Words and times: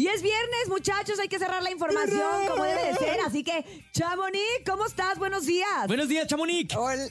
Y 0.00 0.06
es 0.08 0.22
viernes, 0.22 0.68
muchachos, 0.68 1.18
hay 1.18 1.28
que 1.28 1.38
cerrar 1.38 1.62
la 1.62 1.70
información 1.70 2.46
como 2.48 2.64
debe 2.64 2.84
de 2.86 2.94
ser. 2.96 3.18
Así 3.26 3.44
que, 3.44 3.84
Chamonix, 3.92 4.40
¿cómo 4.64 4.86
estás? 4.86 5.18
Buenos 5.18 5.44
días. 5.44 5.86
Buenos 5.88 6.08
días, 6.08 6.26
Chamonix. 6.26 6.74
Hola. 6.74 7.06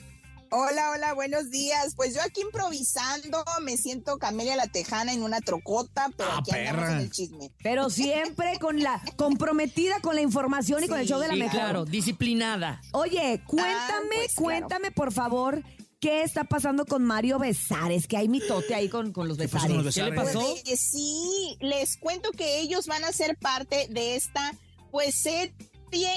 Hola, 0.50 0.90
hola, 0.90 1.14
buenos 1.14 1.50
días. 1.52 1.94
Pues 1.94 2.16
yo 2.16 2.20
aquí 2.22 2.40
improvisando, 2.40 3.44
me 3.62 3.76
siento 3.76 4.18
Camelia 4.18 4.56
la 4.56 4.66
Tejana 4.66 5.12
en 5.12 5.22
una 5.22 5.40
trocota, 5.40 6.10
pero 6.16 6.28
Ah, 6.32 6.38
aquí 6.40 6.50
andamos 6.50 6.80
perra. 6.80 6.92
en 6.94 6.98
el 7.02 7.10
chisme. 7.12 7.52
Pero 7.62 7.90
siempre 7.90 8.58
con 8.58 8.82
la 8.82 9.00
comprometida 9.14 10.00
con 10.00 10.16
la 10.16 10.22
información 10.22 10.82
y 10.82 10.88
con 10.88 10.98
el 10.98 11.06
show 11.06 11.20
de 11.20 11.28
la 11.28 11.34
Sí, 11.34 11.38
mejor. 11.38 11.54
claro, 11.60 11.84
disciplinada. 11.84 12.80
Oye, 12.90 13.40
cuéntame, 13.46 14.08
pues, 14.16 14.34
claro. 14.34 14.42
cuéntame, 14.42 14.90
por 14.90 15.12
favor, 15.12 15.62
¿qué 16.00 16.22
está 16.22 16.44
pasando 16.44 16.84
con 16.86 17.04
Mario 17.04 17.38
Besares? 17.38 18.06
Que 18.08 18.16
hay 18.16 18.28
mitote 18.28 18.74
ahí 18.74 18.88
con, 18.88 19.12
con 19.12 19.28
los 19.28 19.36
pasó 19.38 19.66
con 19.68 19.76
los 19.76 19.84
Besares. 19.84 20.10
¿Qué 20.14 20.16
le 20.16 20.22
Pues, 20.22 20.34
pasó? 20.34 20.56
eh, 20.66 20.76
sí, 20.76 21.56
les 21.60 21.96
cuento 21.96 22.30
que 22.32 22.60
ellos 22.60 22.86
van 22.86 23.04
a 23.04 23.12
ser 23.12 23.36
parte 23.36 23.86
de 23.90 24.16
esta, 24.16 24.54
pues, 24.90 25.14
serie 25.14 25.52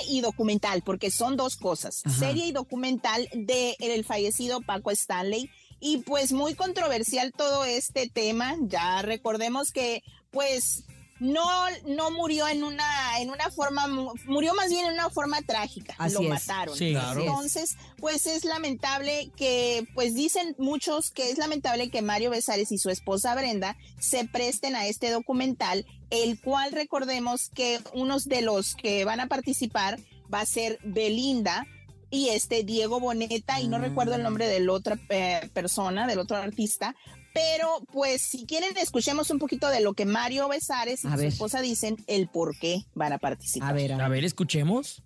y 0.09 0.21
documental, 0.21 0.81
porque 0.83 1.11
son 1.11 1.35
dos 1.35 1.55
cosas, 1.55 2.01
Ajá. 2.05 2.17
serie 2.19 2.45
y 2.45 2.51
documental 2.51 3.27
de 3.33 3.75
el 3.79 4.03
fallecido 4.05 4.61
Paco 4.61 4.91
Stanley. 4.91 5.49
Y 5.85 5.97
pues 5.97 6.31
muy 6.31 6.55
controversial 6.55 7.33
todo 7.35 7.65
este 7.65 8.07
tema. 8.07 8.55
Ya 8.61 9.01
recordemos 9.01 9.71
que, 9.73 10.01
pues, 10.31 10.85
no, 11.19 11.43
no 11.87 12.11
murió 12.11 12.47
en 12.47 12.63
una, 12.63 13.19
en 13.19 13.29
una 13.29 13.49
forma, 13.51 13.87
mu- 13.87 14.13
murió 14.25 14.53
más 14.53 14.69
bien 14.69 14.85
en 14.87 14.93
una 14.93 15.09
forma 15.09 15.41
trágica. 15.41 15.95
Así 15.97 16.15
Lo 16.15 16.21
es. 16.21 16.29
mataron. 16.29 16.75
Sí. 16.77 16.93
Entonces, 16.95 17.75
pues 17.97 18.25
es 18.25 18.43
lamentable 18.45 19.31
que, 19.37 19.87
pues 19.93 20.13
dicen 20.15 20.55
muchos 20.57 21.11
que 21.11 21.29
es 21.29 21.37
lamentable 21.37 21.89
que 21.89 22.01
Mario 22.01 22.29
Besares 22.31 22.71
y 22.71 22.77
su 22.77 22.89
esposa 22.89 23.35
Brenda 23.35 23.77
se 23.99 24.25
presten 24.25 24.75
a 24.75 24.87
este 24.87 25.11
documental, 25.11 25.85
el 26.09 26.39
cual 26.41 26.71
recordemos 26.71 27.49
que 27.53 27.79
unos 27.93 28.25
de 28.25 28.41
los 28.41 28.75
que 28.75 29.05
van 29.05 29.19
a 29.19 29.27
participar 29.27 29.99
va 30.33 30.41
a 30.41 30.45
ser 30.45 30.79
Belinda 30.83 31.65
y 32.09 32.29
este 32.29 32.63
Diego 32.63 32.99
Boneta, 32.99 33.59
y 33.59 33.67
no 33.67 33.79
recuerdo 33.79 34.13
el 34.15 34.21
nombre 34.23 34.45
de 34.47 34.59
la 34.59 34.73
otra 34.73 34.99
eh, 35.09 35.49
persona, 35.53 36.05
del 36.05 36.19
otro 36.19 36.37
artista. 36.37 36.95
Pero, 37.33 37.67
pues, 37.91 38.21
si 38.21 38.45
quieren, 38.45 38.77
escuchemos 38.77 39.29
un 39.31 39.39
poquito 39.39 39.67
de 39.69 39.81
lo 39.81 39.93
que 39.93 40.05
Mario 40.05 40.47
Besares 40.49 41.03
y 41.03 41.07
A 41.07 41.11
su 41.11 41.17
ver. 41.17 41.25
esposa 41.27 41.61
dicen, 41.61 41.97
el 42.07 42.27
por 42.27 42.57
qué 42.59 42.83
van 42.93 43.11
a 43.13 43.17
participar. 43.17 43.69
A 43.69 43.73
ver, 43.73 43.91
a 43.93 43.95
A 43.95 43.97
ver. 44.07 44.11
ver, 44.11 44.25
escuchemos. 44.25 45.01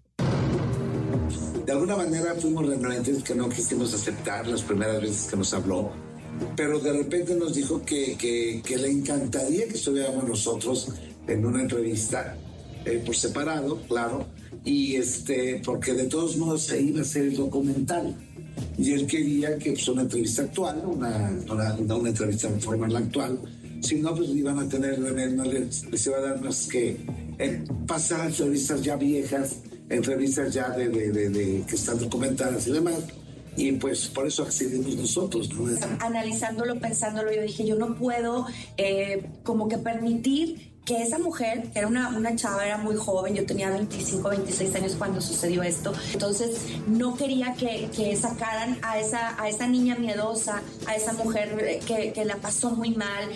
De 1.66 1.72
alguna 1.72 1.95
manera 1.98 2.33
fuimos 2.36 2.66
renuentes 2.66 3.23
que 3.23 3.36
no 3.36 3.50
quisimos 3.50 3.94
aceptar 3.94 4.48
las 4.48 4.61
primeras 4.61 5.02
veces 5.02 5.30
que 5.30 5.36
nos 5.36 5.53
habló, 5.53 5.92
pero 6.55 6.80
de 6.80 6.94
repente 6.94 7.36
nos 7.36 7.55
dijo 7.55 7.83
que, 7.83 8.16
que, 8.17 8.61
que 8.66 8.78
le 8.78 8.89
encantaría 8.89 9.67
que 9.67 9.73
estuviéramos 9.73 10.23
nosotros 10.23 10.89
en 11.28 11.45
una 11.45 11.61
entrevista, 11.61 12.38
eh, 12.86 13.02
por 13.05 13.16
separado, 13.17 13.81
claro, 13.88 14.25
y 14.64 14.95
este, 14.95 15.61
porque 15.66 15.94
de 15.94 16.05
todos 16.05 16.38
modos 16.38 16.64
se 16.64 16.81
iba 16.81 17.00
a 17.00 17.02
hacer 17.02 17.23
el 17.23 17.36
documental. 17.36 18.16
Y 18.77 18.94
él 18.94 19.08
quería 19.08 19.58
que 19.58 19.72
pues, 19.72 19.88
una 19.88 20.03
entrevista 20.03 20.44
actual, 20.44 20.83
una, 20.86 21.31
una, 21.50 21.73
una 21.95 22.09
entrevista 22.09 22.47
en 22.47 22.61
forma 22.61 22.88
la 22.88 22.99
actual, 22.99 23.39
si 23.81 23.95
no, 23.95 24.16
pues 24.16 24.30
iban 24.30 24.58
a 24.59 24.67
tener, 24.67 24.99
no 24.99 25.44
les, 25.45 25.86
les 25.91 26.05
iba 26.08 26.17
a 26.17 26.22
dar 26.22 26.41
más 26.41 26.67
que 26.67 26.97
eh, 27.39 27.64
pasar 27.86 28.27
entrevistas 28.27 28.81
ya 28.83 28.95
viejas, 28.95 29.58
entrevistas 29.89 30.53
ya 30.53 30.69
de, 30.72 30.89
de, 30.89 31.11
de, 31.11 31.30
de- 31.30 31.64
que 31.67 31.75
están 31.75 31.97
documentadas 31.99 32.67
y 32.67 32.72
demás. 32.72 32.99
Y 33.55 33.72
pues 33.72 34.08
por 34.08 34.27
eso 34.27 34.44
accedimos 34.44 34.95
nosotros, 34.95 35.49
¿no? 35.52 35.66
analizándolo, 35.99 36.80
pensándolo, 36.80 37.33
yo 37.33 37.42
dije, 37.42 37.66
yo 37.66 37.75
no 37.75 37.95
puedo 37.95 38.45
eh, 38.77 39.25
como 39.44 39.67
que 39.67 39.80
permitir 39.80 40.66
que 40.88 41.03
esa 41.03 41.19
mujer, 41.19 41.69
que 41.73 41.80
era 41.80 41.88
una, 41.89 42.07
una 42.16 42.33
chava, 42.38 42.66
era 42.66 42.77
muy 42.77 42.95
joven, 42.95 43.35
yo 43.35 43.45
tenía 43.45 43.69
25, 43.69 44.30
26 44.30 44.75
años 44.75 44.95
cuando 44.97 45.19
sucedió 45.19 45.61
esto, 45.61 45.93
entonces 46.13 46.61
no 46.88 47.13
quería 47.13 47.53
que, 47.55 47.89
que 47.93 48.16
sacaran 48.16 48.80
a 48.81 48.98
esa, 48.98 49.39
a 49.39 49.49
esa 49.49 49.67
niña 49.67 49.95
miedosa, 49.95 50.61
a 50.87 50.95
esa 50.95 51.11
mujer 51.11 51.58
eh, 51.59 51.80
que, 51.86 52.14
que 52.14 52.23
la 52.23 52.37
pasó 52.37 52.71
muy 52.71 52.92
mal, 52.92 53.30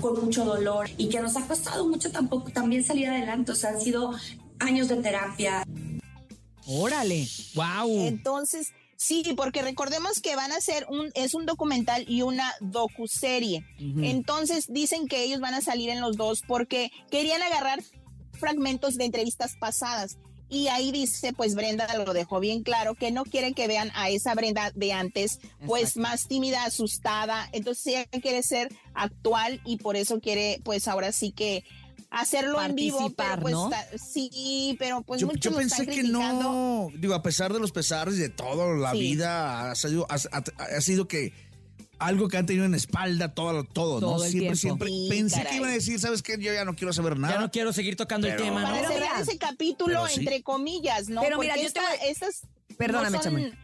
con 0.00 0.24
mucho 0.24 0.44
dolor 0.44 0.90
y 0.96 1.08
que 1.08 1.20
nos 1.20 1.36
ha 1.36 1.46
costado 1.46 1.86
mucho 1.86 2.10
tampoco 2.10 2.50
también 2.50 2.82
salir 2.82 3.06
adelante, 3.06 3.52
o 3.52 3.54
sea, 3.54 3.70
han 3.70 3.80
sido 3.80 4.12
años 4.58 4.88
de 4.88 4.96
terapia, 4.96 5.62
Órale. 6.70 7.26
¡Wow! 7.54 8.06
Entonces, 8.06 8.74
sí, 8.98 9.22
porque 9.36 9.62
recordemos 9.62 10.20
que 10.20 10.36
van 10.36 10.52
a 10.52 10.56
hacer 10.56 10.86
un, 10.90 11.10
es 11.14 11.32
un 11.32 11.46
documental 11.46 12.04
y 12.08 12.22
una 12.22 12.52
docuserie. 12.60 13.64
Entonces, 13.78 14.66
dicen 14.68 15.06
que 15.06 15.22
ellos 15.22 15.40
van 15.40 15.54
a 15.54 15.62
salir 15.62 15.88
en 15.88 16.00
los 16.00 16.16
dos 16.16 16.42
porque 16.46 16.90
querían 17.10 17.40
agarrar 17.40 17.80
fragmentos 18.32 18.96
de 18.96 19.04
entrevistas 19.04 19.56
pasadas. 19.58 20.18
Y 20.50 20.68
ahí 20.68 20.92
dice, 20.92 21.32
pues 21.34 21.54
Brenda 21.54 21.86
lo 21.96 22.12
dejó 22.14 22.40
bien 22.40 22.62
claro, 22.62 22.94
que 22.94 23.10
no 23.10 23.24
quieren 23.24 23.54
que 23.54 23.68
vean 23.68 23.90
a 23.94 24.08
esa 24.08 24.34
Brenda 24.34 24.72
de 24.74 24.92
antes, 24.92 25.40
pues 25.66 25.82
Exacto. 25.82 26.00
más 26.00 26.26
tímida, 26.26 26.64
asustada. 26.64 27.48
Entonces 27.52 27.86
ella 27.86 28.06
quiere 28.22 28.42
ser 28.42 28.74
actual 28.94 29.60
y 29.64 29.76
por 29.76 29.96
eso 29.96 30.20
quiere, 30.20 30.60
pues 30.64 30.88
ahora 30.88 31.12
sí 31.12 31.32
que 31.32 31.64
hacerlo 32.10 32.62
en 32.62 32.74
vivo. 32.74 32.98
Participar, 32.98 33.40
Pero 33.42 33.42
pues 33.42 33.52
¿no? 33.54 33.70
sí, 34.04 34.76
pero 34.78 35.02
pues 35.02 35.20
yo, 35.20 35.26
muchos 35.26 35.40
yo 35.42 35.50
lo 35.50 35.56
pensé 35.58 35.74
están 35.82 35.86
que 35.94 36.00
criticando. 36.00 36.42
no, 36.42 36.88
digo, 36.98 37.14
a 37.14 37.22
pesar 37.22 37.52
de 37.52 37.60
los 37.60 37.72
pesares 37.72 38.14
y 38.14 38.18
de 38.18 38.28
todo, 38.30 38.74
la 38.74 38.92
Sí. 38.92 38.98
vida 39.00 39.70
ha 39.70 39.74
sido, 39.74 40.06
ha, 40.10 40.14
ha- 40.32 40.76
ha 40.76 40.80
sido 40.80 41.06
que 41.08 41.32
algo 41.98 42.28
que 42.28 42.36
han 42.36 42.46
tenido 42.46 42.64
en 42.64 42.74
espalda, 42.74 43.34
todo, 43.34 43.64
todo, 43.64 43.98
Todo 43.98 44.18
¿no? 44.18 44.24
el 44.24 44.30
Siempre, 44.30 44.56
tiempo. 44.56 44.86
siempre. 44.86 44.88
Sí, 44.88 45.06
pensé 45.10 45.36
caray. 45.38 45.50
que 45.50 45.56
iban 45.56 45.70
a 45.70 45.72
decir, 45.72 45.98
¿sabes 46.00 46.22
qué? 46.22 46.36
Yo 46.38 46.52
ya 46.54 46.64
no 46.64 46.76
quiero 46.76 46.92
saber 46.92 47.18
nada. 47.18 47.34
Ya 47.34 47.40
no 47.40 47.50
quiero 47.50 47.72
seguir 47.72 47.96
tocando 47.96 48.28
el 48.28 48.36
tema, 48.36 48.62
para 48.62 48.68
¿no? 48.68 48.74
Pero 48.88 48.92
cerrar 48.92 49.20
ese 49.20 49.36
capítulo, 49.38 50.06
sí. 50.06 50.20
entre 50.20 50.42
comillas, 50.42 51.08
¿no? 51.08 51.20
Pero 51.22 51.38
mira, 51.38 51.56
yo 51.56 51.62
esta- 51.66 51.94
estas 52.06 52.42
Perdóname, 52.76 53.16
no 53.16 53.22
son- 53.22 53.32
Chamonix. 53.34 53.56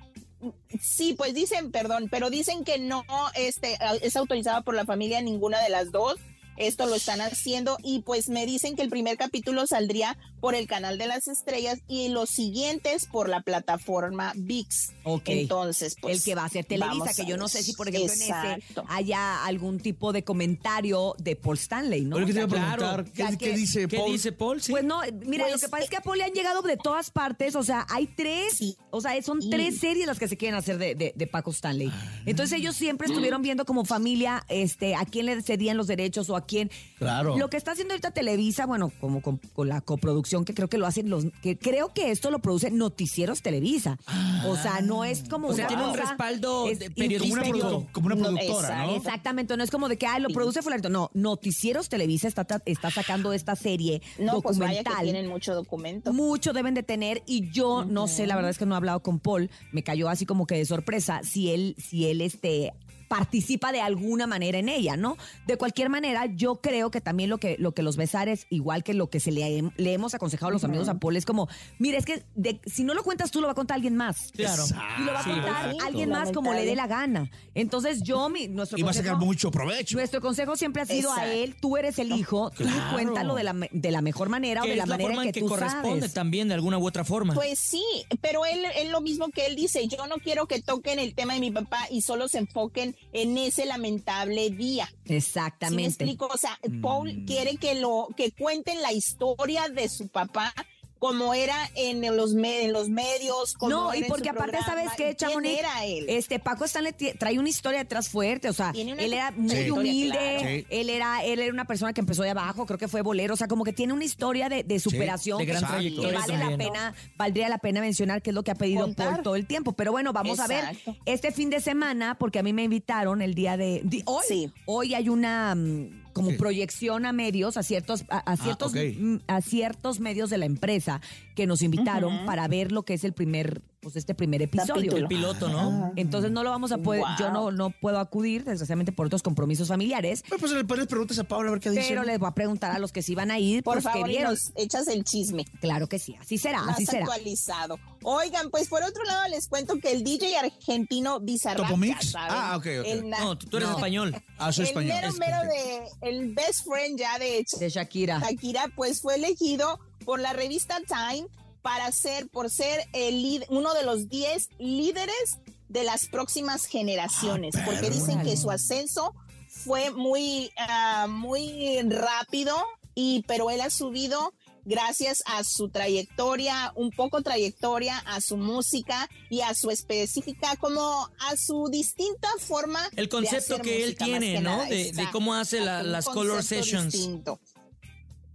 Sí, 0.83 1.15
pues 1.16 1.33
dicen, 1.33 1.71
perdón, 1.71 2.09
pero 2.10 2.28
dicen 2.28 2.65
que 2.65 2.78
no 2.78 3.04
este, 3.34 3.78
es 4.03 4.16
autorizada 4.16 4.60
por 4.62 4.75
la 4.75 4.84
familia 4.84 5.22
ninguna 5.22 5.62
de 5.62 5.71
las 5.71 5.91
dos. 5.93 6.16
Esto 6.56 6.87
lo 6.87 6.94
están 6.94 7.20
haciendo 7.20 7.78
y 7.82 8.00
pues 8.00 8.28
me 8.28 8.47
dicen 8.47 8.76
que 8.76 8.82
el 8.82 8.91
primer 8.91 9.16
capítulo 9.16 9.66
saldría 9.66 10.16
por 10.41 10.54
el 10.54 10.66
canal 10.66 10.98
de 10.98 11.06
las 11.06 11.26
estrellas 11.26 11.78
y 11.88 12.09
los 12.09 12.28
siguientes 12.31 13.06
por 13.06 13.28
la 13.28 13.41
plataforma 13.42 14.32
VIX. 14.37 14.92
Ok. 15.04 15.22
Entonces, 15.28 15.97
pues 16.00 16.19
el 16.19 16.22
que 16.25 16.34
va 16.34 16.44
a 16.44 16.48
ser 16.48 16.65
Televisa, 16.65 17.12
que 17.15 17.25
yo 17.26 17.37
no 17.37 17.48
sé 17.48 17.62
si, 17.62 17.72
por 17.72 17.88
ejemplo, 17.88 18.12
en 18.12 18.20
Exacto. 18.22 18.82
ese 18.82 18.92
haya 18.94 19.44
algún 19.44 19.81
tipo 19.81 20.12
de 20.12 20.22
comentario 20.25 21.15
de 21.19 21.37
Paul 21.37 21.56
Stanley, 21.59 22.04
¿no? 22.04 22.16
Oye, 22.16 22.26
que 22.26 22.32
te 22.34 22.38
iba 22.41 22.47
a 22.47 22.76
preguntar, 22.76 23.04
¿qué, 23.12 23.36
qué 23.38 23.56
dice 23.56 23.88
¿Qué 23.88 23.97
Paul? 23.97 24.12
dice 24.12 24.32
Paul? 24.32 24.60
Sí. 24.62 24.72
Pues 24.72 24.84
no, 24.84 25.00
mira, 25.26 25.44
Pues, 25.44 25.54
lo 25.54 25.60
que 25.60 25.69
pasa 25.69 25.84
es 25.84 25.91
que 25.91 25.97
a 25.97 26.00
Paul 26.00 26.19
le 26.19 26.25
han 26.25 26.32
llegado 26.32 26.62
de 26.62 26.76
todas 26.76 27.10
partes, 27.10 27.56
o 27.56 27.62
sea, 27.62 27.86
hay 27.91 28.06
tres, 28.06 28.54
Sí. 28.56 28.76
o 28.91 29.00
sea, 29.00 29.21
son 29.22 29.41
Sí. 29.42 29.50
tres 29.50 29.78
series 29.78 30.06
las 30.06 30.19
que 30.19 30.28
se 30.28 30.36
quieren 30.36 30.56
hacer 30.56 30.78
de, 30.78 30.94
de- 30.94 31.12
de 31.16 31.26
Paco 31.26 31.50
Stanley. 31.50 31.91
Entonces 32.26 32.59
ellos 32.59 32.76
siempre 32.76 33.06
estuvieron 33.09 33.42
viendo 33.42 33.65
como 33.65 33.84
familia 33.84 34.44
este, 34.48 34.94
a 34.94 35.04
quién 35.04 35.26
le 35.26 35.42
cedían 35.42 35.76
los 35.76 35.86
derechos 35.86 36.28
o 36.31 36.36
a 36.36 36.44
quién. 36.47 36.71
Claro. 36.99 37.37
Lo 37.37 37.49
que 37.50 37.56
está 37.56 37.72
haciendo 37.72 37.94
ahorita 37.94 38.10
Televisa, 38.12 38.66
bueno, 38.66 38.91
como 39.00 39.21
con, 39.22 39.38
con 39.38 39.69
la 39.69 39.81
coproducción 39.81 40.44
que 40.44 40.55
creo 40.55 40.69
que 40.69 40.78
lo 40.78 40.87
hacen 40.87 41.10
los, 41.10 41.27
que 41.43 41.56
creo 41.59 41.93
que 41.93 42.10
esto 42.10 42.31
lo 42.31 42.38
produce 42.41 42.71
Noticieros 42.71 43.43
Televisa. 43.43 43.99
o 44.47 44.56
sea, 44.56 44.81
no 44.81 45.04
es 45.04 45.28
como 45.28 45.49
O 45.49 45.53
sea, 45.54 45.66
una 45.66 45.69
tiene 45.77 45.91
un 45.91 45.94
respaldo 45.97 46.69
es 46.69 46.78
de 46.78 46.87
como 46.91 46.94
una, 46.97 47.04
periodístico. 47.43 47.59
produ- 47.83 47.93
como 47.93 48.06
una 48.06 48.15
No, 48.16 48.22
productora. 48.25 48.94
Exactamente, 48.94 49.56
no 49.56 49.65
es 49.65 49.71
como 49.71 49.88
de 49.88 49.97
que, 49.99 50.06
ay, 50.06 50.21
lo 50.22 50.28
produce 50.31 50.62
fulanito. 50.62 50.88
No, 50.88 51.10
Noticieros 51.15 51.88
Televisa 51.88 52.28
está, 52.28 52.47
está 52.66 52.91
sacando 52.91 53.33
esta 53.33 53.56
serie 53.56 54.00
No, 54.19 54.41
pues 54.43 54.59
vaya 54.59 54.78
documental. 54.78 54.97
que 55.06 55.12
tienen 55.12 55.28
mucho 55.31 55.54
documento. 55.54 56.12
Mucho 56.12 56.53
deben 56.53 56.75
de 56.75 56.83
tener 56.83 57.22
y 57.27 57.50
yo 57.50 57.84
no 57.84 58.06
sé, 58.09 58.27
la 58.27 58.37
verdad 58.37 58.50
es 58.50 58.59
que 58.59 58.66
no 58.66 58.75
he 58.75 58.77
hablado 58.77 59.00
con 59.00 59.19
Paul, 59.21 59.50
me 59.72 59.83
cayó 59.83 60.09
así 60.09 60.27
como 60.27 60.47
que 60.47 60.56
de 60.56 60.65
sorpresa 60.65 61.21
si 61.22 61.50
él, 61.50 61.75
si 61.78 62.06
él 62.06 62.21
este 62.21 62.72
participa 63.19 63.71
de 63.71 63.81
alguna 63.81 64.27
manera 64.27 64.59
en 64.59 64.69
ella, 64.69 64.97
¿no? 64.97 65.17
De 65.47 65.57
cualquier 65.57 65.89
manera, 65.89 66.27
yo 66.27 66.57
creo 66.57 66.91
que 66.91 67.01
también 67.01 67.31
lo 67.31 67.39
que, 67.39 67.55
lo 67.61 67.73
que 67.73 67.83
los 67.83 67.97
besares, 67.97 68.47
igual 68.51 68.83
que 68.83 68.93
lo 68.93 69.09
que 69.09 69.21
se 69.21 69.31
le, 69.31 69.71
le 69.77 69.93
hemos 69.93 70.15
aconsejado 70.15 70.49
a 70.49 70.53
los 70.53 70.65
amigos 70.65 70.89
a 70.89 70.99
Paul, 70.99 71.16
es 71.16 71.25
como, 71.25 71.49
mira, 71.78 71.97
es 71.97 72.05
que 72.05 72.25
de- 72.34 72.61
si 72.66 72.83
no 72.83 72.93
lo 72.93 73.05
cuentas 73.05 73.31
tú, 73.31 73.41
lo 73.41 73.47
va 73.47 73.53
a 73.53 73.55
contar 73.55 73.77
alguien 73.77 73.95
más. 73.95 74.33
Claro. 74.33 74.65
Y 74.99 75.03
lo 75.05 75.13
va 75.13 75.21
a 75.21 75.22
Sí, 75.22 75.31
contar 75.31 75.49
exacto. 75.66 75.84
alguien 75.87 76.11
más 76.11 76.33
como 76.33 76.53
le 76.55 76.65
dé 76.65 76.75
la 76.75 76.89
gana. 76.89 77.31
Entonces 77.55 78.03
yo, 78.03 78.28
mi, 78.28 78.49
nuestro 78.49 78.78
Y 78.78 78.83
va 78.83 78.91
a 78.91 78.95
sacar 78.95 79.13
consejo- 79.13 79.27
mucho 79.27 79.51
provecho. 79.53 79.97
nuestro 79.97 80.21
consejo 80.21 80.57
siempre 80.57 80.83
ha 80.83 80.87
sido 80.87 81.13
a 81.13 81.27
él, 81.33 81.55
tú 81.60 81.77
eres 81.77 82.01
el 82.01 82.10
hijo, 82.10 82.51
tú 82.51 82.65
cuéntalo 82.93 83.37
de 83.37 83.45
la, 83.45 83.55
de 83.71 83.91
la 83.93 84.01
mejor 84.03 84.28
manera 84.28 84.63
o 84.63 84.67
de 84.67 84.75
la 84.75 84.87
la 84.87 84.87
manera 84.87 85.09
forma 85.10 85.22
en 85.22 85.28
en 85.28 85.33
que, 85.33 85.41
que 85.41 85.47
tú 85.47 85.49
corresponde 85.51 86.01
sabes. 86.01 86.15
también, 86.15 86.49
de 86.49 86.55
alguna 86.55 86.78
u 86.78 86.87
otra 86.87 87.05
forma. 87.05 87.33
Pues 87.34 87.60
sí, 87.60 87.84
pero 88.21 88.45
él 88.45 88.65
es 88.77 88.91
lo 88.91 89.01
mismo 89.01 89.28
que 89.31 89.47
él 89.47 89.55
dice, 89.55 89.87
yo 89.87 90.07
no 90.09 90.17
quiero 90.17 90.47
que 90.47 90.60
toquen 90.60 90.99
el 90.99 91.15
tema 91.15 91.34
de 91.34 91.41
mi 91.41 91.53
papá 91.53 91.78
y 91.91 92.03
solo 92.03 92.27
se 92.27 92.39
enfoquen 92.39 92.97
en 93.12 93.36
ese 93.39 93.66
lamentable 93.66 94.51
día. 94.51 94.86
¿Sí 95.04 95.10
me 95.10 95.16
Exactamente. 95.16 95.86
explico? 96.04 96.28
O 96.33 96.36
sea, 96.36 96.59
Paul 96.83 97.24
quiere 97.27 97.56
que 97.56 97.74
lo 97.74 98.09
que 98.16 98.33
cuenten 98.33 98.83
la 98.83 98.92
historia 98.92 99.68
de 99.68 99.89
su 99.89 100.09
papá 100.09 100.53
como 100.99 101.35
era 101.35 101.57
en 101.75 102.01
los, 102.17 102.33
me- 102.35 102.63
en 102.65 102.73
los 102.73 102.89
medios. 102.89 103.55
Como 103.55 103.71
No, 103.71 103.89
era 103.93 103.99
y 103.99 104.03
en 104.05 104.09
porque 104.09 104.25
su 104.25 104.31
aparte, 104.31 104.53
programa. 104.59 104.67
¿sabes 104.85 104.91
qué, 104.97 105.15
¿Quién 105.17 105.17
Chamonix? 105.17 105.59
era 105.59 105.85
él? 105.85 106.07
Este, 106.09 106.39
Paco 106.39 106.65
Stanley 106.65 106.93
trae 107.19 107.39
una 107.39 107.49
historia 107.49 107.81
detrás 107.81 108.09
fuerte, 108.09 108.49
o 108.49 108.53
sea, 108.55 108.73
él 108.75 109.13
era 109.13 109.31
muy 109.33 109.71
humilde, 109.71 110.17
claro. 110.39 110.49
Sí. 110.49 110.67
él 110.71 110.91
era 110.91 111.25
él 111.25 111.41
era 111.41 111.53
una 111.53 111.67
persona 111.67 111.93
que 111.93 112.01
empezó 112.01 112.23
de 112.23 112.31
abajo, 112.31 112.65
creo 112.65 112.79
que 112.79 112.89
fue 112.89 113.03
bolero, 113.03 113.35
o 113.35 113.37
sea, 113.37 113.49
como 113.49 113.65
que 113.65 113.73
tiene 113.73 113.93
una 113.93 114.05
historia 114.05 114.49
de, 114.49 114.63
de 114.65 114.81
superación 114.81 115.39
de 115.39 115.45
gran 115.47 115.63
que- 115.63 116.13
vale 116.13 116.39
la 116.39 116.57
pena, 116.57 116.95
valdría 117.17 117.49
la 117.49 117.59
pena 117.59 117.81
mencionar 117.81 118.23
que 118.23 118.31
es 118.31 118.35
lo 118.35 118.43
que 118.43 118.51
ha 118.53 118.55
pedido 118.55 118.83
Contar. 118.83 119.09
Paul 119.13 119.23
todo 119.23 119.37
el 119.37 119.47
tiempo. 119.47 119.73
Pero 119.73 119.93
bueno, 119.93 120.13
vamos 120.13 120.41
a 120.41 120.47
ver 120.47 120.65
este 121.05 121.33
fin 121.33 121.51
de 121.51 121.61
semana, 121.61 122.17
porque 122.19 122.39
a 122.39 122.43
mí 122.43 122.53
me 122.53 122.63
invitaron 122.65 123.21
el 123.21 123.35
día 123.35 123.57
de, 123.57 123.83
di- 123.85 124.03
hoy, 124.07 124.25
Sí. 124.27 124.51
hoy 124.67 124.95
hay 124.95 125.09
una 125.09 125.55
mm, 125.55 126.03
como 126.15 126.31
Sí. 126.31 126.37
proyección 126.39 127.05
a 127.05 127.13
medios, 127.13 127.59
a 127.59 127.63
ciertos, 127.63 128.05
a, 128.09 128.19
a 128.21 128.37
ciertos, 128.39 128.72
ok. 128.72 128.78
mm, 128.99 129.16
a 129.27 129.43
ciertos 129.43 130.01
medios 130.01 130.31
de 130.31 130.39
la 130.39 130.47
empresa 130.47 131.03
que 131.34 131.47
nos 131.47 131.63
invitaron 131.63 132.25
para 132.27 132.47
ver 132.48 132.72
lo 132.72 132.84
que 132.84 132.95
es 132.95 133.04
el 133.04 133.13
primer, 133.13 133.63
pues 133.81 133.97
este 133.97 134.15
primer 134.15 134.41
episodio. 134.42 134.97
El 134.97 135.07
piloto, 135.09 135.48
¿no? 135.48 135.92
Entonces 135.97 136.31
no 136.31 136.42
lo 136.45 136.51
vamos 136.51 136.72
a 136.72 136.78
poder, 136.78 137.03
yo 137.19 137.31
no, 137.31 137.51
no 137.51 137.71
puedo 137.71 137.98
acudir, 137.98 138.45
desgraciadamente 138.45 138.92
por 138.92 139.07
otros 139.07 139.22
compromisos 139.22 139.69
familiares, 139.69 140.22
Pues, 140.28 140.41
pues 140.41 140.53
le 140.53 140.65
pones 140.65 140.86
preguntas 140.86 141.19
a 141.19 141.25
Paula 141.25 141.48
a 141.48 141.53
ver 141.53 141.60
qué 141.60 141.71
dice. 141.71 141.86
pero 141.89 142.04
les 142.04 142.19
voy 142.19 142.28
a 142.28 142.33
preguntar 142.34 142.71
a 142.71 142.78
los 142.78 142.92
que 142.92 143.03
sí 143.03 143.15
van 143.15 143.31
a 143.31 143.39
ir, 143.39 143.63
Por 143.63 143.75
pues 143.75 143.84
favor, 143.84 144.09
vieron. 144.09 144.33
nos 144.33 144.53
echas 144.54 144.86
el 144.89 145.04
chisme. 145.04 145.45
Claro 145.60 145.89
que 145.89 145.98
sí, 145.98 146.16
así 146.21 146.39
será, 146.39 146.63
más 146.63 146.77
así 146.77 146.86
será. 146.86 147.04
actualizado. 147.04 147.78
Oigan, 148.03 148.51
pues 148.51 148.69
por 148.69 148.83
otro 148.83 149.03
lado 149.04 149.28
les 149.31 149.48
cuento 149.48 149.78
que 149.78 149.92
el 149.92 150.04
DJ 150.04 150.36
argentino 150.39 151.21
Bizarrap, 151.21 151.66
¿Topomix? 151.66 152.15
Ah, 152.16 152.54
ok, 152.57 152.66
el 152.66 153.10
No, 153.10 153.36
tú, 153.39 153.47
tú 153.47 153.57
eres 153.57 153.69
No. 153.71 153.77
español. 153.77 154.15
Ah, 154.39 154.53
soy 154.53 154.65
el 154.65 154.69
español. 154.69 154.95
mero 154.95 155.09
Es 155.09 155.19
mero 155.19 155.36
perfecto. 155.41 155.97
de 156.03 156.09
el 156.10 156.34
best 156.34 156.65
friend 156.66 156.98
ya 156.98 157.19
de 157.19 157.39
hecho, 157.39 157.57
De 157.59 157.69
Shakira. 157.71 158.19
Shakira, 158.21 158.65
pues 158.77 159.01
fue 159.01 159.15
elegido 159.16 159.78
por 160.04 160.21
la 160.21 160.33
revista 160.33 160.78
Time 160.86 161.27
para 161.62 161.91
ser, 161.92 162.28
por 162.28 162.51
ser 162.51 162.86
el 162.92 163.45
uno 163.48 163.72
de 163.74 163.84
los 163.84 164.09
10 164.09 164.48
líderes 164.59 165.39
de 165.68 165.83
las 165.84 166.06
próximas 166.06 166.66
generaciones, 166.66 167.54
Ah, 167.56 167.62
porque 167.65 167.91
dicen 167.91 168.22
que 168.22 168.36
su 168.36 168.51
ascenso 168.51 169.15
fue 169.48 169.91
muy, 169.91 170.51
ah, 170.59 171.06
muy 171.09 171.80
rápido, 171.89 172.54
y 172.95 173.24
pero 173.27 173.51
él 173.51 173.60
ha 173.60 173.71
subido 173.71 174.33
gracias 174.66 175.22
a 175.27 175.42
su 175.45 175.68
trayectoria, 175.68 176.72
un 176.74 176.91
poco 176.91 177.22
trayectoria, 177.22 177.98
a 177.98 178.21
su 178.21 178.36
música 178.36 179.09
y 179.30 179.41
a 179.41 179.54
su 179.54 179.71
específica, 179.71 180.57
como 180.57 181.09
a 181.18 181.36
su 181.36 181.68
distinta 181.71 182.28
forma. 182.39 182.80
El 182.97 183.07
de 183.07 183.09
concepto 183.09 183.54
hacer 183.54 183.62
que 183.62 183.77
él 183.84 183.91
música, 183.91 184.04
tiene, 184.04 184.34
que 184.34 184.41
¿no? 184.41 184.50
nada. 184.59 184.65
De- 184.66 184.92
de 184.92 185.10
cómo 185.12 185.34
hace 185.34 185.60
la- 185.60 185.83
las 185.83 186.07
color 186.07 186.42
sessions. 186.42 186.92
distinto. 186.92 187.41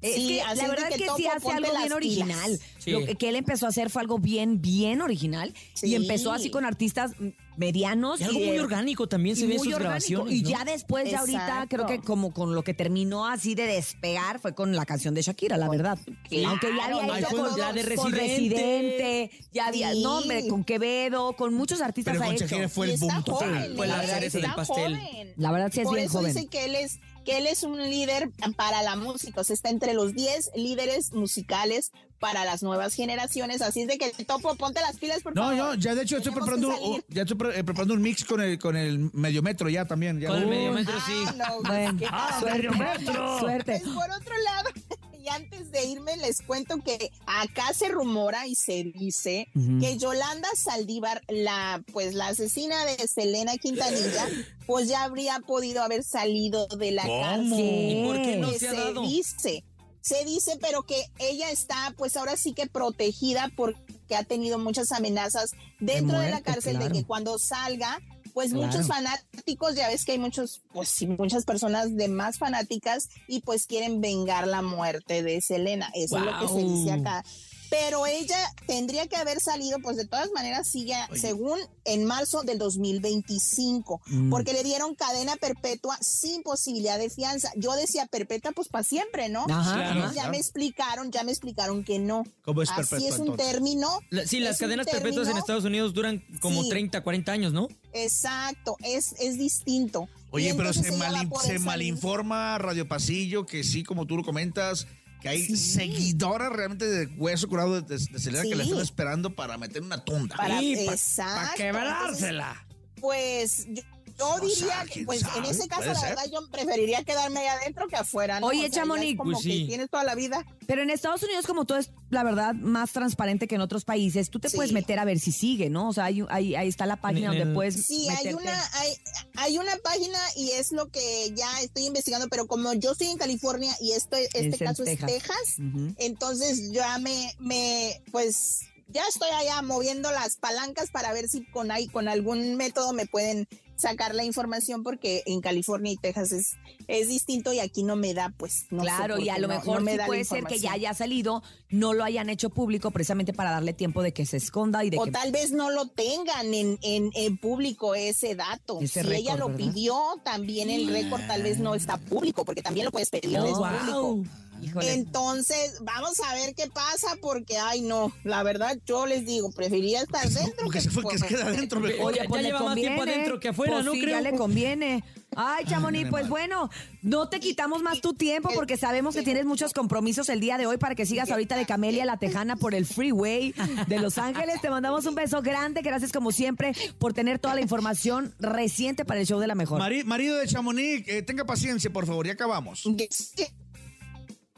Es 0.01 0.15
Sí, 0.15 0.27
que 0.27 0.55
la 0.55 0.67
verdad 0.67 0.89
es 0.89 0.97
que 0.97 1.03
que 1.03 1.09
sí 1.17 1.27
hace 1.27 1.51
algo 1.51 1.71
bien 1.77 1.91
original. 1.93 2.59
Sí. 2.77 2.91
Lo 2.91 3.05
que, 3.05 3.15
que 3.15 3.29
él 3.29 3.35
empezó 3.35 3.65
a 3.65 3.69
hacer 3.69 3.89
fue 3.89 4.01
algo 4.01 4.17
bien, 4.17 4.61
bien 4.61 5.01
original. 5.01 5.53
Y 5.81 5.95
empezó 5.95 6.31
así 6.31 6.49
con 6.49 6.65
artistas 6.65 7.11
medianos. 7.59 8.19
Y 8.19 8.23
algo 8.23 8.39
de- 8.39 8.45
muy 8.47 8.57
orgánico 8.59 9.07
también 9.07 9.35
se 9.35 9.45
ve 9.45 9.53
en 9.53 9.57
muy 9.57 9.67
sus 9.67 9.75
orgánico. 9.75 9.89
grabaciones. 10.23 10.33
Y 10.33 10.41
¿no? 10.41 10.49
ya 10.49 10.65
después, 10.65 11.11
ya 11.11 11.19
ahorita, 11.19 11.67
creo 11.69 11.85
que 11.85 11.99
como 12.01 12.33
con 12.33 12.55
lo 12.55 12.63
que 12.63 12.73
terminó 12.73 13.27
así 13.27 13.53
de 13.55 13.67
despegar 13.67 14.39
fue 14.39 14.55
con 14.55 14.75
la 14.75 14.85
canción 14.85 15.13
de 15.13 15.21
Shakira, 15.21 15.57
la 15.57 15.69
verdad. 15.69 15.99
claro, 16.29 16.49
Aunque 16.49 16.67
ya 16.75 16.85
había 16.85 16.89
no, 17.21 17.27
fue 17.27 17.39
con, 17.39 17.57
ya 17.57 17.73
de 17.73 17.95
con 17.95 18.11
Residente. 18.11 19.31
Ya 19.53 19.67
había, 19.67 19.93
Sí. 19.93 20.01
no, 20.03 20.17
hombre, 20.19 20.47
con 20.47 20.63
Quevedo, 20.63 21.33
con 21.33 21.53
muchos 21.53 21.81
artistas 21.81 22.13
Pero 22.13 22.23
ha 22.23 22.27
con 22.27 22.35
hecho. 22.35 22.45
Shakira 22.47 22.69
fue 22.69 22.87
Y 22.87 22.89
el 22.91 22.93
está 22.95 23.05
boom 23.13 23.23
total. 23.23 23.49
joven, 23.49 23.75
Fue 23.77 23.87
la 23.87 23.97
verdad, 23.97 24.13
cereza 24.15 24.37
del 24.39 24.51
pastel. 24.53 24.97
joven. 24.97 25.33
La 25.37 25.51
verdad 25.51 25.71
sí 25.73 25.79
es 25.81 25.85
Por 25.85 25.95
bien 25.95 26.07
eso 26.07 26.17
joven. 26.19 26.33
dice 26.33 26.47
que 26.47 26.65
él 26.65 26.75
es 26.75 26.99
que 27.25 27.37
él 27.37 27.47
es 27.47 27.61
un 27.63 27.77
líder 27.77 28.31
para 28.55 28.81
la 28.81 28.95
música, 28.95 29.41
o 29.41 29.43
sea, 29.43 29.53
está 29.53 29.69
entre 29.69 29.93
los 29.93 30.15
10 30.15 30.49
líderes 30.55 31.11
musicales 31.13 31.91
para 32.17 32.43
las 32.43 32.63
nuevas 32.63 32.95
generaciones, 32.95 33.61
así 33.61 33.81
es 33.81 33.87
de 33.87 33.97
que 33.97 34.09
Topo, 34.25 34.55
ponte 34.55 34.81
las 34.81 34.97
pilas 34.97 35.21
por 35.21 35.35
No, 35.35 35.43
favor. 35.43 35.57
yo 35.57 35.73
ya 35.75 35.95
de 35.95 36.03
hecho 36.03 36.17
estoy 36.17 36.33
preparando, 36.33 36.71
salir. 36.71 37.05
ya 37.09 37.21
estoy 37.23 37.37
pre- 37.37 37.48
eh, 37.51 37.63
preparando 37.63 37.93
un 37.93 38.01
mix 38.01 38.23
con 38.25 38.41
el 38.41 38.59
con 38.59 38.75
el 38.75 39.09
mediometro 39.13 39.69
ya 39.69 39.85
también. 39.85 40.19
Ya. 40.19 40.29
Con 40.29 40.43
el 40.43 40.47
mediometro, 40.47 40.95
sí. 41.05 41.23
Ah, 41.27 41.33
no, 41.37 41.61
Bueno, 41.63 41.97
qué 41.99 42.07
suerte. 42.39 42.69
Suerte. 43.39 43.81
Pues 43.83 43.95
por 43.95 44.11
otro 44.11 44.33
lado, 44.43 44.69
y 45.19 45.27
antes 45.29 45.71
de 45.71 45.85
irme 45.85 46.15
les 46.17 46.41
cuento 46.41 46.77
que 46.77 47.11
acá 47.25 47.73
se 47.73 47.89
rumora 47.89 48.47
y 48.47 48.55
se 48.55 48.83
dice 48.83 49.47
que 49.53 49.97
Yolanda 49.97 50.47
Saldívar, 50.55 51.21
la 51.27 51.83
pues 51.91 52.13
la 52.13 52.27
asesina 52.27 52.85
de 52.85 53.07
Selena 53.07 53.57
Quintanilla, 53.57 54.27
pues 54.65 54.87
ya 54.87 55.03
habría 55.03 55.39
podido 55.39 55.83
haber 55.83 56.03
salido 56.03 56.67
de 56.67 56.91
la 56.91 57.03
¿Cómo? 57.03 57.21
cárcel. 57.21 57.59
¿Y 57.59 58.03
por 58.05 58.21
qué 58.21 58.37
no 58.37 58.51
se 58.51 58.67
ha 58.69 58.73
dado? 58.73 59.01
dice, 59.01 59.63
se 60.01 60.23
dice, 60.25 60.57
pero 60.61 60.83
que 60.83 61.05
ella 61.19 61.49
está 61.51 61.93
pues 61.97 62.17
ahora 62.17 62.37
sí 62.37 62.53
que 62.53 62.67
protegida 62.67 63.51
porque 63.55 64.15
ha 64.15 64.23
tenido 64.23 64.57
muchas 64.57 64.91
amenazas 64.91 65.51
dentro 65.79 66.19
de, 66.19 66.31
la 66.31 66.41
cárcel 66.41 66.77
claro. 66.77 66.93
de 66.93 66.99
que 66.99 67.05
cuando 67.05 67.37
salga 67.37 67.99
pues 68.33 68.51
Claro. 68.51 68.67
muchos 68.67 68.87
fanáticos, 68.87 69.75
ya 69.75 69.87
ves 69.87 70.05
que 70.05 70.13
hay 70.13 70.19
muchos, 70.19 70.61
pues 70.71 70.89
sí, 70.89 71.07
muchas 71.07 71.45
personas 71.45 71.95
de 71.95 72.07
más 72.07 72.37
fanáticas 72.37 73.09
y 73.27 73.41
pues 73.41 73.65
quieren 73.65 74.01
vengar 74.01 74.47
la 74.47 74.61
muerte 74.61 75.23
de 75.23 75.41
Selena. 75.41 75.91
Eso 75.93 76.17
es 76.17 76.25
lo 76.25 76.39
que 76.39 76.47
se 76.47 76.63
dice 76.63 76.91
acá. 76.91 77.23
Pero 77.69 78.05
ella 78.07 78.37
tendría 78.67 79.07
que 79.07 79.15
haber 79.15 79.39
salido, 79.39 79.77
pues 79.79 79.95
de 79.97 80.05
todas 80.07 80.29
maneras, 80.33 80.67
sigue, 80.67 80.95
según 81.15 81.59
en 81.85 82.05
marzo 82.05 82.41
del 82.43 82.57
2025, 82.57 84.01
Mm. 84.07 84.29
porque 84.29 84.53
le 84.53 84.63
dieron 84.63 84.95
cadena 84.95 85.35
perpetua 85.35 85.97
sin 86.01 86.41
posibilidad 86.43 86.97
de 86.97 87.09
fianza. 87.09 87.51
Yo 87.55 87.73
decía 87.75 88.05
perpetua, 88.07 88.51
pues 88.53 88.67
para 88.69 88.83
siempre, 88.83 89.29
¿no? 89.29 89.45
Ajá, 89.49 89.75
Claro. 89.75 90.01
Ya 90.07 90.11
Claro. 90.13 90.31
me 90.31 90.37
explicaron, 90.37 91.11
ya 91.11 91.23
me 91.23 91.31
explicaron 91.31 91.83
que 91.83 91.99
no. 91.99 92.23
¿Cómo 92.43 92.61
es 92.61 92.69
Así 92.71 92.81
perpetua, 92.81 93.07
es 93.09 93.19
un 93.19 93.27
entonces? 93.29 93.47
término. 93.47 93.99
La- 94.09 94.25
sí, 94.25 94.39
las 94.39 94.57
cadenas 94.57 94.87
perpetuas 94.87 95.27
en 95.27 95.37
Estados 95.37 95.63
Unidos 95.65 95.93
duran 95.93 96.23
como 96.41 96.63
Sí. 96.63 96.69
30, 96.69 97.01
40 97.03 97.31
años, 97.31 97.53
¿no? 97.53 97.67
Exacto, 97.93 98.77
es, 98.83 99.13
es 99.19 99.37
distinto. 99.37 100.07
Oye, 100.31 100.53
pero 100.55 100.73
se, 100.73 100.91
mal, 100.93 101.29
se 101.43 101.59
malinforma 101.59 102.57
Radio 102.57 102.87
Pasillo 102.87 103.45
que 103.45 103.63
sí, 103.63 103.83
como 103.83 104.05
tú 104.05 104.17
lo 104.17 104.23
comentas, 104.23 104.87
que 105.21 105.29
hay 105.29 105.55
seguidoras 105.55 106.51
realmente 106.51 106.85
de 106.85 107.05
hueso 107.17 107.47
curado 107.47 107.81
de, 107.81 107.97
de 107.97 108.19
Selena 108.19 108.43
que 108.43 108.55
la 108.55 108.63
Sí. 108.63 108.69
están 108.69 108.83
esperando 108.83 109.35
para 109.35 109.57
meter 109.57 109.81
una 109.81 110.03
tunda. 110.03 110.35
Para- 110.37 110.59
Sí, 110.59 110.75
pa- 110.85 110.93
exacto, 110.93 111.47
pa' 111.49 111.53
quebrársela. 111.55 112.65
Pues 113.01 113.65
yo, 113.69 113.81
yo 114.19 114.33
O 114.33 114.39
diría 114.39 114.55
sea, 114.55 114.83
que, 114.85 114.91
¿quién 114.93 115.05
pues 115.05 115.21
en 115.35 115.45
ese 115.45 115.67
caso, 115.67 115.85
la 115.85 115.95
ser. 115.95 116.09
verdad, 116.09 116.23
yo 116.31 116.47
preferiría 116.51 117.03
quedarme 117.03 117.39
ahí 117.39 117.47
adentro 117.47 117.87
que 117.87 117.95
afuera. 117.95 118.39
¿no? 118.39 118.47
Oye, 118.47 118.59
O 118.59 118.61
sea, 118.63 118.69
Chamonix, 118.71 119.17
como 119.17 119.31
pues 119.31 119.43
que 119.43 119.51
sí. 119.51 119.65
tienes 119.67 119.89
toda 119.89 120.03
la 120.03 120.15
vida. 120.15 120.45
Pero 120.67 120.81
en 120.83 120.89
Estados 120.89 121.23
Unidos, 121.23 121.47
como 121.47 121.65
todo 121.65 121.77
es, 121.77 121.91
la 122.09 122.23
verdad, 122.23 122.53
más 122.53 122.91
transparente 122.91 123.47
que 123.47 123.55
en 123.55 123.61
otros 123.61 123.85
países, 123.85 124.29
tú 124.29 124.39
te 124.39 124.49
Sí. 124.49 124.55
puedes 124.57 124.71
meter 124.71 124.99
a 124.99 125.05
ver 125.05 125.19
si 125.19 125.31
sigue, 125.31 125.69
¿no? 125.69 125.89
O 125.89 125.93
sea, 125.93 126.05
hay, 126.05 126.23
ahí, 126.29 126.55
ahí 126.55 126.67
está 126.67 126.85
la 126.85 126.97
página 126.97 127.27
En 127.27 127.37
donde 127.37 127.43
el- 127.43 127.53
puedes 127.53 127.85
Sí, 127.85 128.07
hay 128.09 128.33
una, 128.33 128.69
hay, 128.73 128.93
hay 129.35 129.57
una 129.57 129.75
página 129.77 130.19
y 130.35 130.51
es 130.51 130.71
lo 130.71 130.89
que 130.89 131.31
ya 131.35 131.61
estoy 131.61 131.85
investigando, 131.85 132.27
pero 132.29 132.45
como 132.47 132.73
yo 132.73 132.91
estoy 132.91 133.07
en 133.07 133.17
California 133.17 133.73
y 133.79 133.93
esto, 133.93 134.17
este 134.17 134.47
Es 134.49 134.57
caso 134.59 134.83
Texas. 134.83 135.09
es 135.09 135.15
Texas, 135.23 135.55
entonces 135.97 136.71
ya 136.71 136.97
me, 136.99 137.33
me, 137.39 138.01
pues 138.11 138.61
ya 138.87 139.03
estoy 139.07 139.29
allá 139.29 139.61
moviendo 139.61 140.11
las 140.11 140.35
palancas 140.37 140.89
para 140.91 141.13
ver 141.13 141.27
si 141.29 141.45
con 141.45 141.71
ahí, 141.71 141.87
con 141.87 142.07
algún 142.07 142.55
método 142.55 142.93
me 142.93 143.05
pueden 143.05 143.47
sacar 143.79 144.13
la 144.13 144.23
información 144.23 144.83
porque 144.83 145.23
en 145.25 145.41
California 145.41 145.91
y 145.91 145.97
Texas 145.97 146.31
es, 146.31 146.57
es 146.87 147.07
distinto 147.07 147.53
y 147.53 147.59
aquí 147.59 147.83
no 147.83 147.95
me 147.95 148.13
da, 148.13 148.33
pues, 148.37 148.65
no 148.69 148.83
sé 148.83 148.89
claro, 148.89 149.15
por 149.15 149.23
y 149.23 149.29
a 149.29 149.39
lo 149.39 149.47
mejor 149.47 149.81
no 149.81 149.91
sí 149.91 149.97
puede 150.05 150.23
ser 150.25 150.43
que 150.43 150.59
ya 150.59 150.73
haya 150.73 150.93
salido, 150.93 151.41
no 151.69 151.93
lo 151.93 152.03
hayan 152.03 152.29
hecho 152.29 152.49
público 152.49 152.91
precisamente 152.91 153.33
para 153.33 153.51
darle 153.51 153.73
tiempo 153.73 154.01
de 154.01 154.11
que 154.11 154.25
se 154.25 154.37
esconda 154.37 154.83
y 154.83 154.89
de 154.89 154.97
O 154.97 155.05
que... 155.05 155.11
tal 155.11 155.31
vez 155.31 155.51
no 155.51 155.71
lo 155.71 155.87
tengan 155.87 156.53
en, 156.53 156.77
en, 156.81 157.11
en 157.15 157.37
público 157.37 157.95
ese 157.95 158.35
dato. 158.35 158.79
Ese 158.81 159.03
si 159.03 159.13
ella 159.13 159.35
lo 159.35 159.47
¿verdad? 159.47 159.65
pidió, 159.65 160.01
también 160.23 160.69
el 160.69 160.87
récord 160.87 161.21
tal 161.27 161.43
vez 161.43 161.59
no 161.59 161.75
está 161.75 161.97
público, 161.97 162.43
porque 162.45 162.61
también 162.61 162.85
lo 162.85 162.91
puedes 162.91 163.09
pedir 163.09 163.37
wow. 163.39 163.55
público. 163.55 164.23
Híjole. 164.61 164.93
Entonces, 164.93 165.77
vamos 165.81 166.19
a 166.27 166.33
ver 166.35 166.53
qué 166.55 166.67
pasa, 166.67 167.15
porque, 167.21 167.57
ay, 167.57 167.81
no, 167.81 168.11
la 168.23 168.43
verdad, 168.43 168.77
yo 168.85 169.05
les 169.05 169.25
digo, 169.25 169.51
preferiría 169.51 170.01
estar 170.01 170.27
dentro 170.29 170.63
Porque 170.65 170.79
que 170.79 170.83
se 170.83 170.89
fue 170.89 171.03
que 171.09 171.17
se 171.17 171.27
queda 171.27 171.45
adentro 171.47 171.79
mejor. 171.79 172.13
Oye, 172.13 172.19
ya 172.31 172.41
lleva 172.41 172.61
más 172.63 172.75
tiempo 172.75 173.01
adentro 173.03 173.39
que 173.39 173.49
afuera, 173.49 173.73
Pues 173.73 173.85
¿no 173.85 173.91
sí, 173.93 174.01
creo? 174.01 174.15
ya 174.15 174.21
le 174.21 174.37
conviene. 174.37 175.03
Ay, 175.35 175.63
Chamonix, 175.65 176.09
pues 176.09 176.27
bueno, 176.27 176.71
no 177.03 177.29
te 177.29 177.39
quitamos 177.39 177.83
más 177.83 178.01
tu 178.01 178.15
tiempo 178.15 178.49
porque 178.55 178.77
sabemos 178.77 179.13
que 179.15 179.21
tienes 179.21 179.45
muchos 179.45 179.73
compromisos 179.73 180.27
el 180.29 180.39
día 180.39 180.57
de 180.57 180.65
hoy 180.65 180.77
para 180.77 180.95
que 180.95 181.05
sigas 181.05 181.29
ahorita 181.29 181.55
de 181.55 181.67
Camelia 181.67 182.03
La 182.03 182.17
Tejana 182.17 182.55
por 182.55 182.73
el 182.73 182.85
freeway 182.87 183.53
de 183.87 183.99
Los 183.99 184.17
Ángeles. 184.17 184.59
Te 184.59 184.71
mandamos 184.71 185.05
un 185.05 185.13
beso 185.13 185.43
grande. 185.43 185.81
Gracias 185.83 186.11
como 186.11 186.31
siempre 186.31 186.73
por 186.97 187.13
tener 187.13 187.37
toda 187.37 187.53
la 187.53 187.61
información 187.61 188.33
reciente 188.39 189.05
para 189.05 189.19
el 189.19 189.27
show 189.27 189.39
de 189.39 189.45
la 189.47 189.53
mejor. 189.55 189.79
Mari- 189.79 190.03
marido 190.03 190.35
de 190.35 190.47
Chamonix, 190.47 191.07
eh, 191.07 191.21
tenga 191.21 191.45
paciencia, 191.45 191.91
por 191.93 192.07
favor, 192.07 192.25
ya 192.25 192.33
acabamos. 192.33 192.83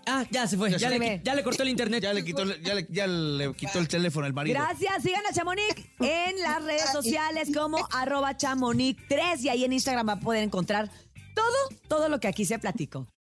Ah, 0.08 0.25
ya 0.31 0.48
se 0.48 0.58
fue. 0.58 0.72
Ya 0.72 0.77
Ya, 0.77 0.89
se 0.89 0.98
le, 1.00 1.22
ya 1.24 1.36
le 1.36 1.43
cortó 1.43 1.63
el 1.63 1.70
internet. 1.70 2.01
Ya 2.03 2.13
le 2.13 2.24
quitó, 2.24 2.41
el- 2.43 2.62
ya 2.63 2.74
le, 2.75 2.88
ya 2.89 3.08
le 3.08 3.53
quitó 3.53 3.79
el 3.79 3.88
teléfono 3.88 4.25
el 4.25 4.34
marido. 4.34 4.60
Gracias, 4.60 5.03
sigan 5.03 5.22
a 5.29 5.34
Chamonix 5.34 5.75
en 6.00 6.41
las 6.41 6.63
redes 6.63 6.89
sociales 6.91 7.50
como 7.55 7.77
arroba 7.91 8.36
chamonix3 8.38 9.41
y 9.41 9.50
ahí 9.50 9.63
en 9.63 9.74
Instagram 9.74 10.08
va 10.10 10.13
a 10.13 10.20
poder 10.20 10.43
encontrar 10.43 10.89
todo, 11.36 11.77
todo 11.88 12.10
lo 12.10 12.20
que 12.20 12.27
aquí 12.27 12.46
se 12.46 12.58
platicó. 12.60 13.08